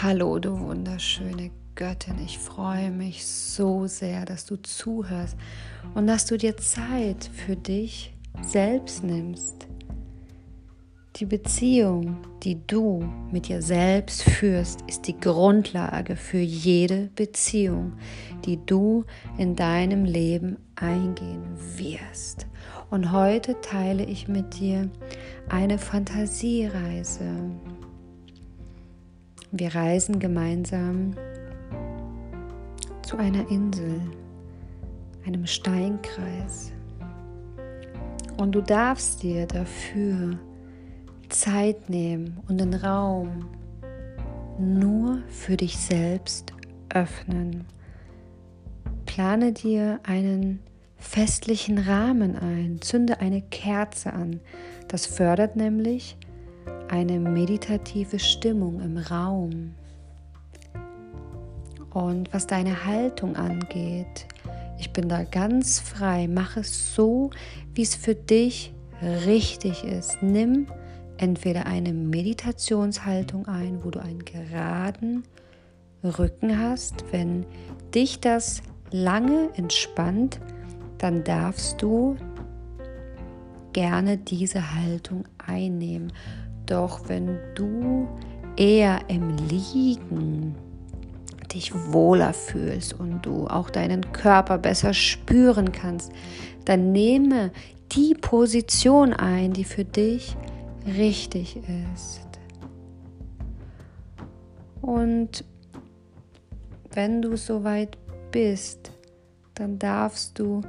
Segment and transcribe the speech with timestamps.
[0.00, 2.20] Hallo, du wunderschöne Göttin.
[2.24, 5.36] Ich freue mich so sehr, dass du zuhörst
[5.94, 9.66] und dass du dir Zeit für dich selbst nimmst.
[11.16, 17.94] Die Beziehung, die du mit dir selbst führst, ist die Grundlage für jede Beziehung,
[18.44, 19.04] die du
[19.36, 21.42] in deinem Leben eingehen
[21.76, 22.46] wirst.
[22.88, 24.88] Und heute teile ich mit dir
[25.48, 27.50] eine Fantasiereise
[29.50, 31.14] wir reisen gemeinsam
[33.02, 34.00] zu einer Insel,
[35.26, 36.72] einem Steinkreis.
[38.36, 40.38] Und du darfst dir dafür
[41.28, 43.46] Zeit nehmen und den Raum
[44.58, 46.52] nur für dich selbst
[46.92, 47.64] öffnen.
[49.06, 50.60] Plane dir einen
[50.96, 54.40] festlichen Rahmen ein, zünde eine Kerze an.
[54.88, 56.16] Das fördert nämlich
[56.90, 59.74] eine meditative Stimmung im Raum.
[61.90, 64.26] Und was deine Haltung angeht,
[64.78, 66.28] ich bin da ganz frei.
[66.28, 67.30] Mach es so,
[67.74, 68.72] wie es für dich
[69.26, 70.22] richtig ist.
[70.22, 70.66] Nimm
[71.16, 75.24] entweder eine Meditationshaltung ein, wo du einen geraden
[76.04, 77.04] Rücken hast.
[77.10, 77.44] Wenn
[77.94, 80.40] dich das lange entspannt,
[80.98, 82.16] dann darfst du
[83.72, 86.12] gerne diese Haltung einnehmen.
[86.68, 88.06] Doch wenn du
[88.56, 90.54] eher im Liegen
[91.52, 96.12] dich wohler fühlst und du auch deinen Körper besser spüren kannst,
[96.66, 97.50] dann nehme
[97.92, 100.36] die Position ein, die für dich
[100.86, 101.56] richtig
[101.94, 102.28] ist.
[104.82, 105.42] Und
[106.92, 107.96] wenn du soweit
[108.30, 108.92] bist,
[109.54, 110.60] dann darfst du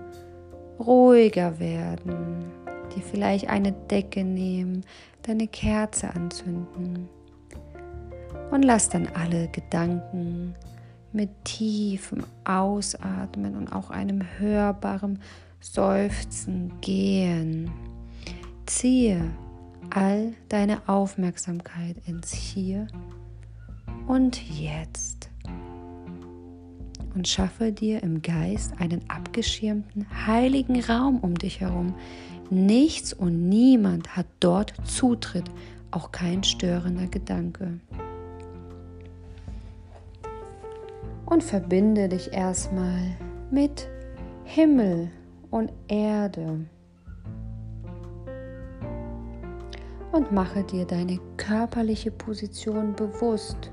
[0.80, 2.46] ruhiger werden,
[2.90, 4.86] dir vielleicht eine Decke nehmen,
[5.24, 7.10] deine Kerze anzünden
[8.52, 10.56] und lass dann alle Gedanken
[11.12, 15.20] mit tiefem Ausatmen und auch einem hörbaren
[15.60, 17.72] Seufzen gehen.
[18.66, 19.32] Ziehe
[19.90, 22.88] all deine Aufmerksamkeit ins Hier
[24.08, 25.30] und Jetzt
[27.16, 31.96] und schaffe dir im Geist einen abgeschirmten, heiligen Raum um dich herum,
[32.52, 35.46] Nichts und niemand hat dort Zutritt,
[35.92, 37.80] auch kein störender Gedanke.
[41.28, 43.16] Und verbinde dich erstmal
[43.52, 43.88] mit
[44.46, 45.12] Himmel
[45.52, 46.66] und Erde.
[50.12, 53.72] Und mache dir deine körperliche Position bewusst.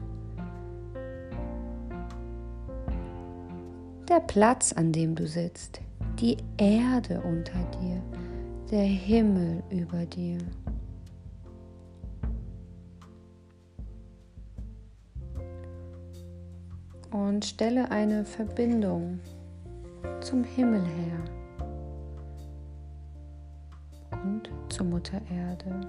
[4.11, 5.81] Der Platz, an dem du sitzt,
[6.21, 8.03] die Erde unter dir,
[8.71, 10.39] der Himmel über dir.
[17.13, 19.21] Und stelle eine Verbindung
[20.21, 21.25] zum Himmel her
[24.25, 25.81] und zur Mutter Erde.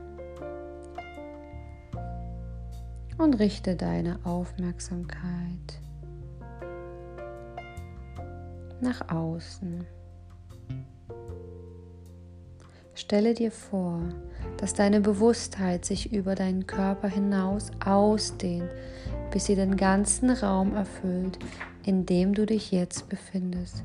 [3.18, 5.82] Und richte deine Aufmerksamkeit
[8.80, 9.97] nach außen.
[12.98, 14.00] Stelle dir vor,
[14.58, 18.72] dass deine Bewusstheit sich über deinen Körper hinaus ausdehnt,
[19.30, 21.38] bis sie den ganzen Raum erfüllt,
[21.86, 23.84] in dem du dich jetzt befindest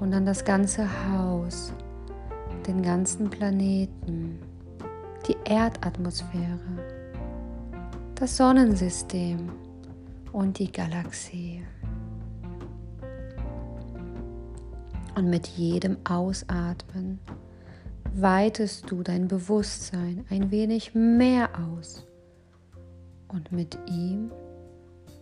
[0.00, 1.72] und dann das ganze Haus,
[2.66, 4.40] den ganzen Planeten,
[5.28, 6.58] die Erdatmosphäre,
[8.16, 9.52] das Sonnensystem
[10.32, 11.62] und die Galaxie.
[15.14, 17.20] Und mit jedem Ausatmen
[18.20, 22.06] weitest du dein Bewusstsein ein wenig mehr aus
[23.28, 24.30] und mit ihm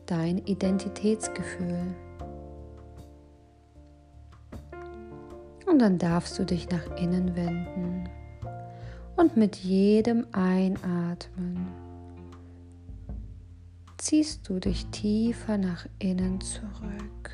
[0.07, 1.95] dein Identitätsgefühl.
[5.67, 8.09] Und dann darfst du dich nach innen wenden
[9.17, 11.67] und mit jedem Einatmen
[13.98, 17.31] ziehst du dich tiefer nach innen zurück.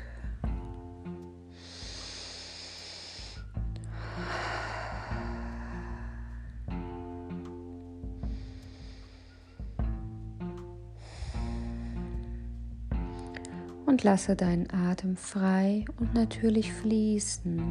[14.03, 17.61] Lasse deinen Atem frei und natürlich fließen,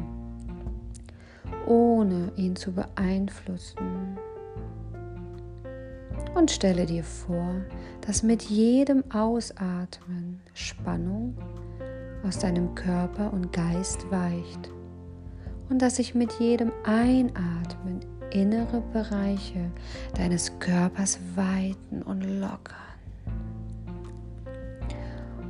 [1.67, 4.17] ohne ihn zu beeinflussen.
[6.35, 7.55] Und stelle dir vor,
[8.01, 11.37] dass mit jedem Ausatmen Spannung
[12.23, 14.69] aus deinem Körper und Geist weicht
[15.69, 17.99] und dass sich mit jedem Einatmen
[18.31, 19.71] innere Bereiche
[20.15, 22.92] deines Körpers weiten und lockern.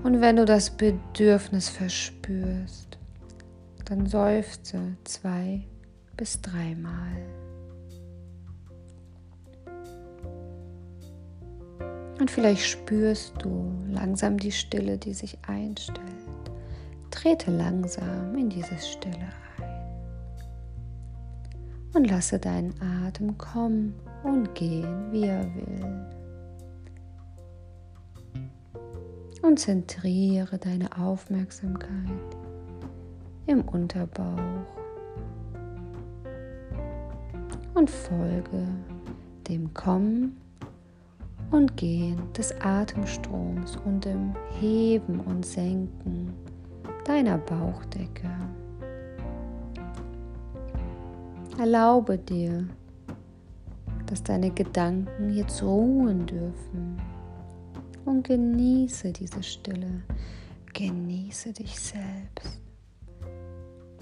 [0.04, 2.98] Und wenn du das Bedürfnis verspürst,
[3.86, 5.66] dann seufze zwei
[6.18, 7.16] bis dreimal.
[12.20, 16.00] Und vielleicht spürst du langsam die Stille, die sich einstellt.
[17.10, 19.64] Trete langsam in diese Stille ein.
[21.94, 26.23] Und lasse deinen Atem kommen und gehen, wie er will.
[29.44, 32.10] Und zentriere deine Aufmerksamkeit
[33.46, 34.40] im Unterbauch
[37.74, 38.66] und folge
[39.50, 40.38] dem Kommen
[41.52, 46.34] und Gehen des Atemstroms und dem Heben und Senken
[47.06, 48.30] deiner Bauchdecke.
[51.60, 52.66] Erlaube dir,
[54.06, 56.93] dass deine Gedanken jetzt ruhen dürfen
[58.06, 60.02] und genieße diese Stille,
[60.74, 62.62] genieße dich selbst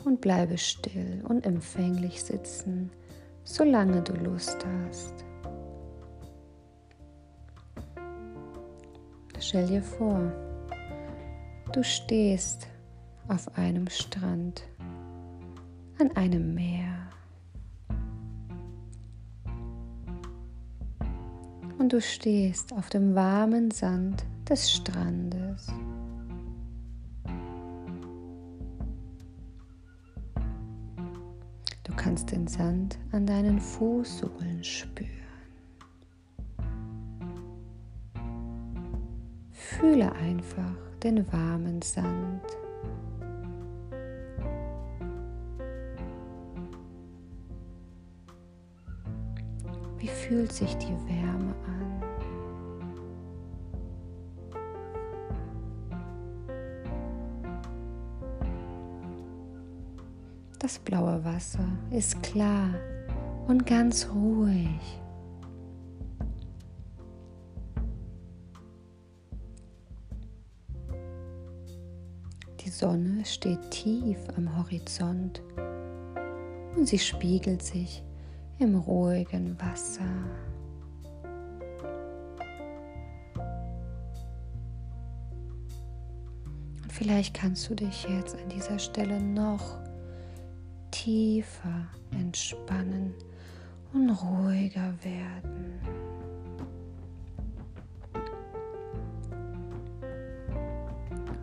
[0.05, 2.91] und bleibe still und empfänglich sitzen,
[3.43, 5.25] solange du Lust hast.
[9.39, 10.31] Stell dir vor,
[11.73, 12.67] du stehst
[13.27, 14.63] auf einem Strand,
[15.99, 17.10] an einem Meer.
[21.81, 25.65] Und du stehst auf dem warmen Sand des Strandes.
[31.83, 35.09] Du kannst den Sand an deinen Fußsohlen spüren.
[39.49, 42.43] Fühle einfach den warmen Sand.
[49.97, 51.70] Wie fühlt sich die Wärme an?
[60.61, 62.69] Das blaue Wasser ist klar
[63.47, 65.01] und ganz ruhig.
[72.81, 75.43] Sonne steht tief am Horizont
[76.75, 78.03] und sie spiegelt sich
[78.57, 80.01] im ruhigen Wasser.
[86.81, 89.77] Und vielleicht kannst du dich jetzt an dieser Stelle noch
[91.03, 93.15] tiefer entspannen
[93.91, 95.79] und ruhiger werden.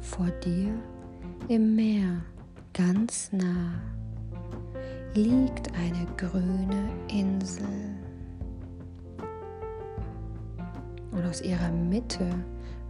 [0.01, 0.73] Vor dir
[1.49, 2.23] im Meer,
[2.73, 3.81] ganz nah,
[5.15, 7.67] liegt eine grüne Insel.
[11.11, 12.29] Und aus ihrer Mitte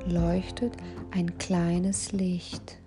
[0.06, 0.76] leuchtet
[1.12, 2.78] ein kleines Licht.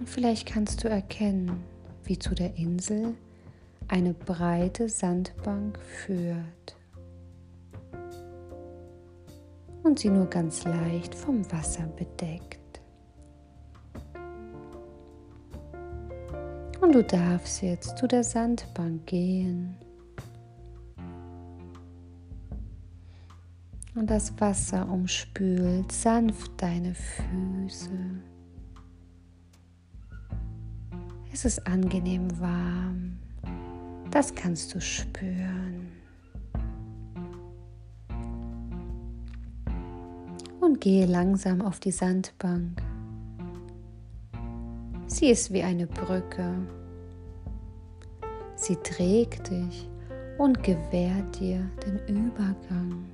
[0.00, 1.62] Und vielleicht kannst du erkennen,
[2.02, 3.14] wie zu der Insel
[3.86, 6.76] eine breite Sandbank führt.
[9.82, 12.58] und sie nur ganz leicht vom Wasser bedeckt.
[16.80, 19.76] Und du darfst jetzt zu der Sandbank gehen.
[23.94, 27.90] Und das Wasser umspült sanft deine Füße.
[31.32, 33.18] Es ist angenehm warm.
[34.10, 36.00] Das kannst du spüren.
[40.60, 42.80] und gehe langsam auf die Sandbank.
[45.06, 46.54] Sie ist wie eine Brücke.
[48.54, 49.88] Sie trägt dich
[50.38, 53.04] und gewährt dir den Übergang.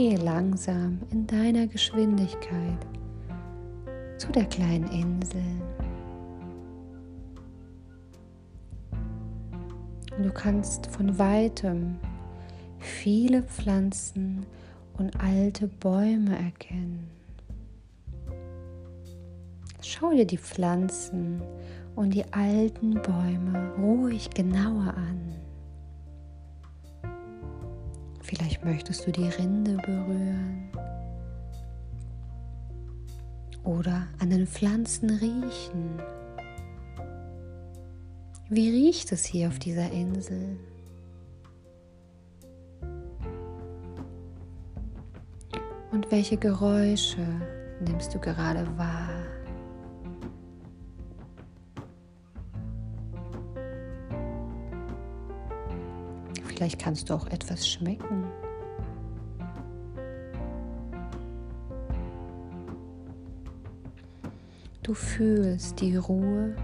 [0.00, 2.86] Gehe langsam in deiner Geschwindigkeit
[4.16, 5.44] zu der kleinen Insel.
[10.22, 11.98] Du kannst von weitem
[12.78, 14.46] viele Pflanzen
[14.96, 17.06] und alte Bäume erkennen.
[19.82, 21.42] Schau dir die Pflanzen
[21.94, 25.29] und die alten Bäume ruhig genauer an.
[28.30, 30.70] Vielleicht möchtest du die Rinde berühren
[33.64, 36.00] oder an den Pflanzen riechen.
[38.48, 40.56] Wie riecht es hier auf dieser Insel?
[45.90, 47.26] Und welche Geräusche
[47.84, 49.19] nimmst du gerade wahr?
[56.60, 58.26] Vielleicht kannst du auch etwas schmecken.
[64.82, 66.54] Du fühlst die Ruhe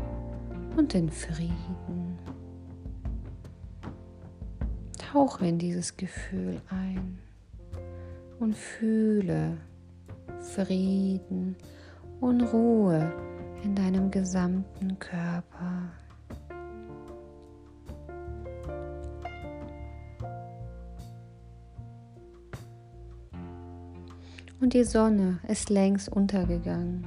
[0.76, 2.18] und den Frieden.
[4.98, 7.18] Tauche in dieses Gefühl ein
[8.38, 9.56] und fühle
[10.40, 11.56] Frieden
[12.20, 13.14] und Ruhe
[13.64, 15.90] in deinem gesamten Körper.
[24.66, 27.06] Und die Sonne ist längst untergegangen.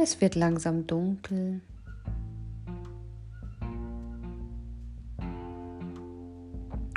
[0.00, 1.60] Es wird langsam dunkel.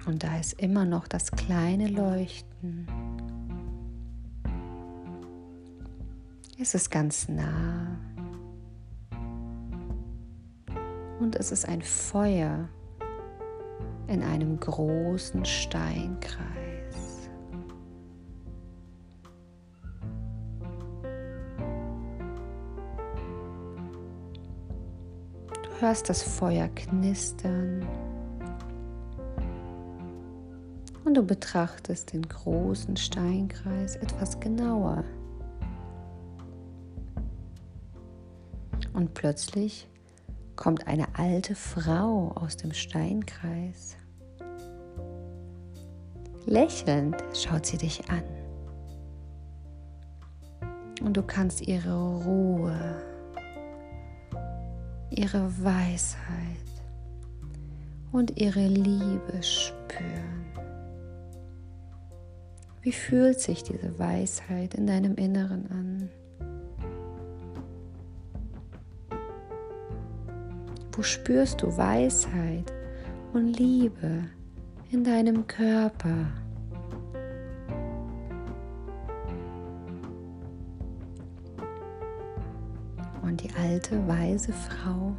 [0.05, 2.85] Und da ist immer noch das kleine Leuchten.
[6.59, 7.97] Es ist ganz nah.
[11.19, 12.69] Und es ist ein Feuer
[14.05, 16.68] in einem großen Steinkreis.
[25.79, 27.87] Hörst das Feuer knistern
[31.05, 35.03] und du betrachtest den großen Steinkreis etwas genauer.
[38.93, 39.87] Und plötzlich
[40.55, 43.95] kommt eine alte Frau aus dem Steinkreis.
[46.45, 48.23] Lächelnd schaut sie dich an.
[51.01, 53.01] Und du kannst ihre Ruhe,
[55.19, 56.15] ihre Weisheit
[58.13, 60.45] und ihre Liebe spüren.
[62.81, 66.09] Wie fühlt sich diese Weisheit in deinem Inneren an?
[70.93, 72.71] Wo spürst du Weisheit
[73.33, 74.23] und Liebe
[74.89, 76.27] in deinem Körper?
[83.29, 85.15] Und die alte, weise Frau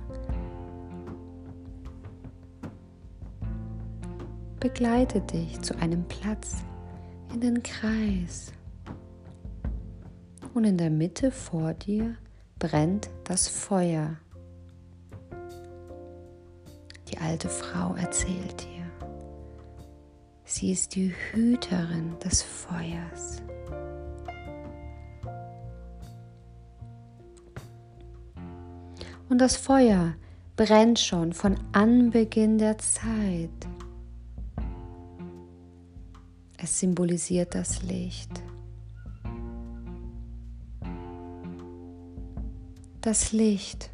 [4.59, 6.65] begleitet dich zu einem Platz
[7.33, 8.53] in den Kreis.
[10.55, 12.17] Und in der Mitte vor dir
[12.59, 14.17] brennt das Feuer
[17.21, 18.85] alte Frau erzählt dir.
[20.45, 23.43] Sie ist die Hüterin des Feuers.
[29.41, 30.15] Das Feuer
[30.57, 33.49] brennt schon von Anbeginn der Zeit.
[36.59, 38.31] Es symbolisiert das Licht.
[43.01, 43.89] Das Licht,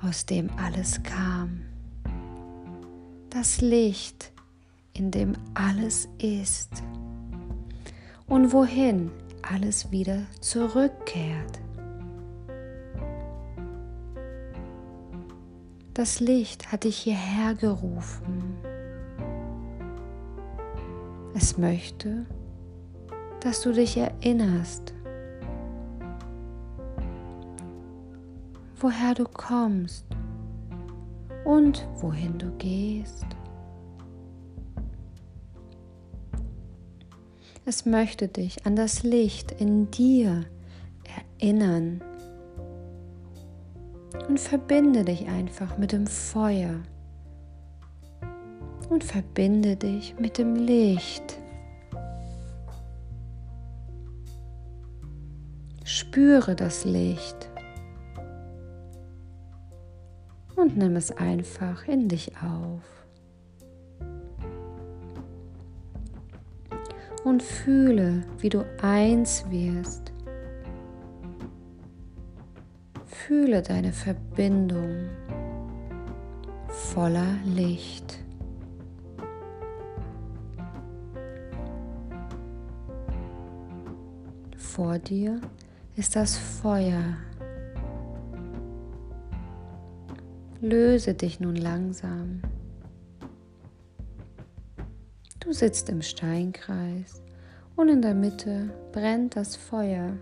[0.00, 1.60] aus dem alles kam
[3.28, 4.32] das Licht,
[4.94, 6.82] in dem alles ist
[8.26, 9.10] und wohin
[9.42, 11.60] alles wieder zurückkehrt.
[16.00, 18.54] Das Licht hat dich hierher gerufen.
[21.34, 22.24] Es möchte,
[23.40, 24.94] dass du dich erinnerst,
[28.76, 30.06] woher du kommst
[31.44, 33.26] und wohin du gehst.
[37.66, 40.46] Es möchte dich an das Licht in dir
[41.38, 42.00] erinnern
[44.28, 46.80] und verbinde dich einfach mit dem Feuer
[48.88, 51.38] und verbinde dich mit dem Licht.
[55.84, 57.50] Spüre das Licht.
[60.60, 62.82] und nimm es einfach in dich auf.
[67.24, 70.09] Und fühle, wie du eins wirst.
[73.30, 75.08] Fühle deine Verbindung
[76.66, 78.18] voller Licht.
[84.56, 85.40] Vor dir
[85.94, 87.18] ist das Feuer
[90.60, 92.42] Löse dich nun langsam.
[95.38, 97.22] Du sitzt im Steinkreis
[97.76, 100.14] und in der Mitte brennt das Feuer.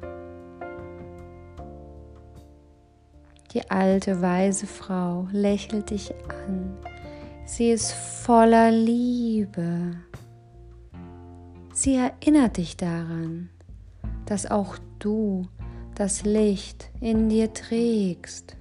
[3.53, 6.77] Die alte weise Frau lächelt dich an.
[7.47, 9.97] Sie ist voller Liebe.
[11.73, 13.49] Sie erinnert dich daran,
[14.27, 15.47] dass auch du
[15.95, 18.57] das Licht in dir trägst.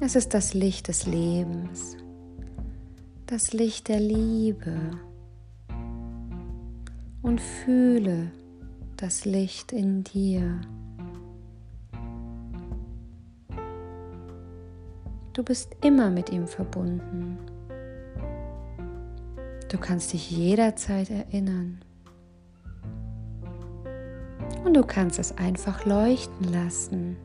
[0.00, 1.96] Es ist das Licht des Lebens,
[3.26, 4.76] das Licht der Liebe.
[7.20, 8.32] Und fühle
[8.96, 10.60] das Licht in dir.
[15.32, 17.38] Du bist immer mit ihm verbunden.
[19.70, 21.80] Du kannst dich jederzeit erinnern.
[24.62, 27.16] Und du kannst es einfach leuchten lassen.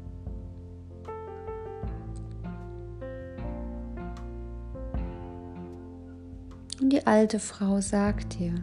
[6.79, 8.53] Und die alte Frau sagt dir,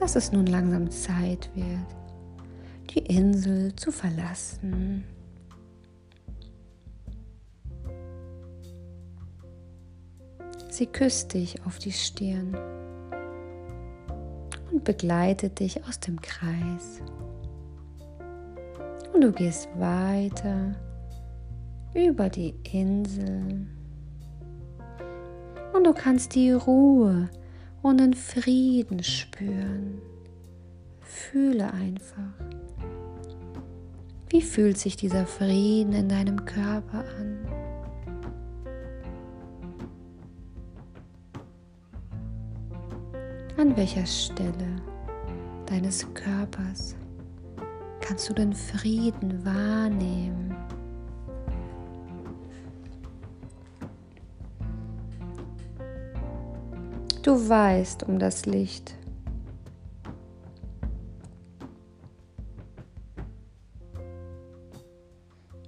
[0.00, 1.96] dass es nun langsam Zeit wird,
[2.94, 5.04] die Insel zu verlassen.
[10.80, 12.56] Sie küsst dich auf die Stirn
[14.72, 17.02] und begleitet dich aus dem Kreis.
[19.12, 20.74] Und du gehst weiter
[21.92, 23.66] über die Insel
[25.74, 27.28] und du kannst die Ruhe
[27.82, 30.00] und den Frieden spüren.
[31.02, 32.32] Fühle einfach.
[34.30, 37.59] Wie fühlt sich dieser Frieden in deinem Körper an?
[43.60, 44.80] An welcher Stelle
[45.66, 46.96] deines Körpers
[48.00, 50.56] kannst du den Frieden wahrnehmen?
[57.22, 58.94] Du weißt um das Licht.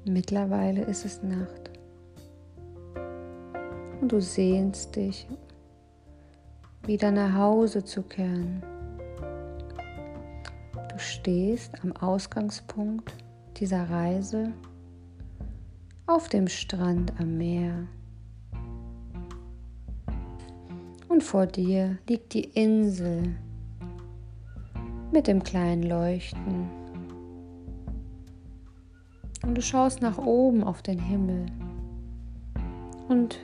[0.07, 1.71] Mittlerweile ist es Nacht
[4.01, 5.29] und du sehnst dich,
[6.85, 8.63] wieder nach Hause zu kehren.
[10.91, 13.15] Du stehst am Ausgangspunkt
[13.57, 14.53] dieser Reise
[16.07, 17.87] auf dem Strand am Meer.
[21.13, 23.37] und vor dir liegt die Insel
[25.13, 26.69] mit dem kleinen Leuchten.
[29.45, 31.47] Und du schaust nach oben auf den Himmel
[33.09, 33.39] und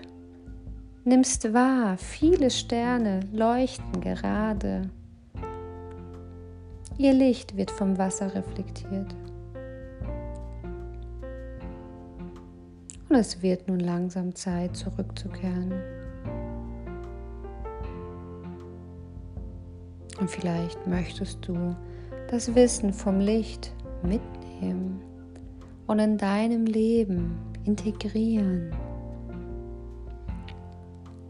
[1.09, 4.91] nimmst wahr, viele Sterne leuchten gerade.
[6.99, 9.15] Ihr Licht wird vom Wasser reflektiert.
[13.09, 15.73] Und es wird nun langsam Zeit, zurückzukehren.
[20.21, 21.75] Und vielleicht möchtest du
[22.31, 25.01] das Wissen vom Licht mitnehmen
[25.87, 28.73] und in deinem Leben integrieren.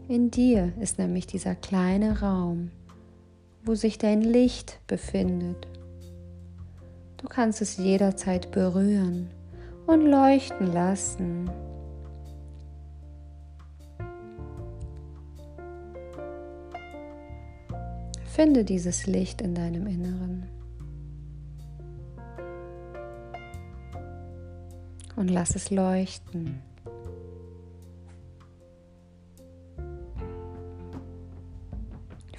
[0.09, 2.71] In dir ist nämlich dieser kleine Raum,
[3.63, 5.67] wo sich dein Licht befindet.
[7.17, 9.29] Du kannst es jederzeit berühren
[9.85, 11.51] und leuchten lassen.
[18.25, 20.49] Finde dieses Licht in deinem Inneren.
[25.15, 26.63] Und lass es leuchten.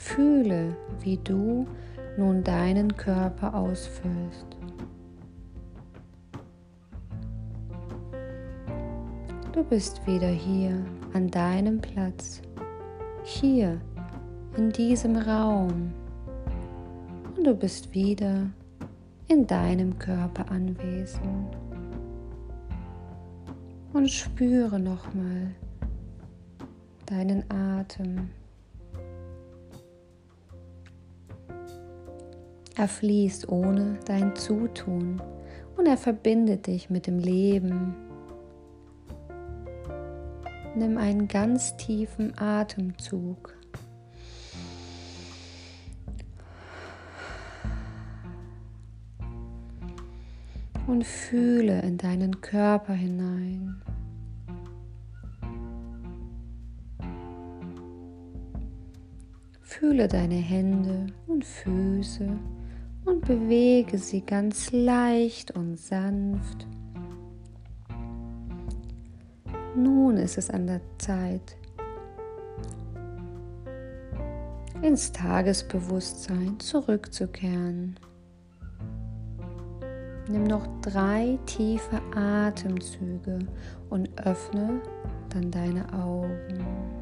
[0.00, 1.66] Fühle, wie du
[2.16, 4.46] nun deinen Körper ausfüllst.
[9.52, 10.82] Du bist wieder hier
[11.12, 12.40] an deinem Platz,
[13.24, 13.78] hier
[14.56, 15.92] in diesem Raum
[17.36, 18.48] und du bist wieder
[19.28, 21.58] in deinem Körper anwesend.
[23.92, 25.54] Und spüre nochmal
[27.04, 28.30] deinen Atem.
[32.80, 35.20] Er fließt ohne dein Zutun
[35.76, 37.94] und er verbindet dich mit dem Leben.
[40.74, 43.54] Nimm einen ganz tiefen Atemzug.
[50.86, 53.82] und fühle in deinen Körper hinein.
[59.60, 62.38] Fühle deine Hände und Füße
[63.04, 66.66] und bewege sie ganz leicht und sanft.
[69.76, 71.56] Nun ist es an der Zeit,
[74.82, 77.98] ins Tagesbewusstsein zurückzukehren.
[80.28, 83.40] Nimm noch drei tiefe Atemzüge
[83.88, 84.80] und öffne
[85.30, 86.99] dann deine Augen.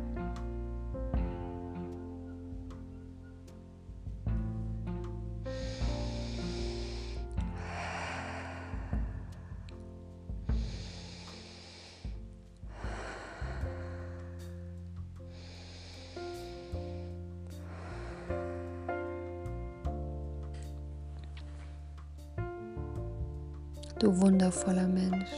[24.49, 25.31] Wundervoller Mensch.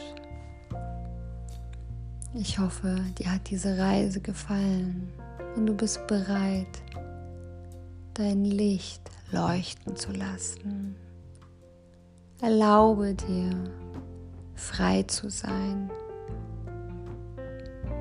[2.33, 5.11] Ich hoffe, dir hat diese Reise gefallen
[5.55, 6.81] und du bist bereit,
[8.13, 10.95] dein Licht leuchten zu lassen.
[12.41, 13.49] Erlaube dir,
[14.55, 15.91] frei zu sein.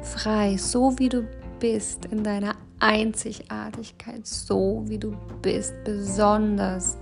[0.02, 1.26] Frei, so wie du
[1.58, 6.96] bist, in deiner Einzigartigkeit, so wie du bist, besonders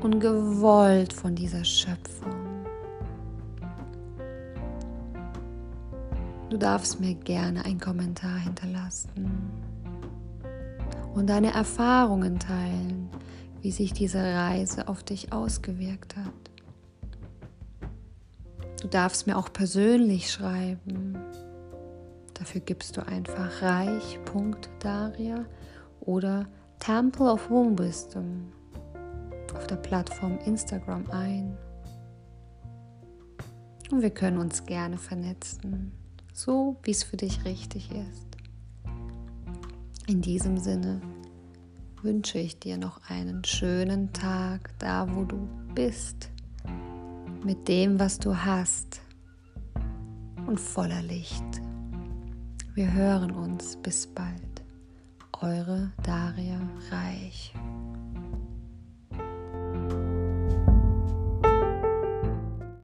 [0.00, 2.45] und gewollt von dieser Schöpfung.
[6.56, 9.30] Du darfst mir gerne einen Kommentar hinterlassen
[11.12, 13.10] und deine Erfahrungen teilen,
[13.60, 16.32] wie sich diese Reise auf dich ausgewirkt hat.
[18.80, 21.18] Du darfst mir auch persönlich schreiben.
[22.32, 25.44] Dafür gibst du einfach reich.daria
[26.00, 26.46] oder
[26.78, 28.50] Temple of Womb Wisdom
[29.54, 31.58] auf der Plattform Instagram ein.
[33.90, 35.92] Und wir können uns gerne vernetzen,
[36.36, 38.26] so wie es für dich richtig ist.
[40.06, 41.00] In diesem Sinne
[42.02, 46.30] wünsche ich dir noch einen schönen Tag da, wo du bist,
[47.42, 49.00] mit dem, was du hast
[50.46, 51.42] und voller Licht.
[52.74, 54.62] Wir hören uns bis bald.
[55.40, 57.54] Eure Daria Reich.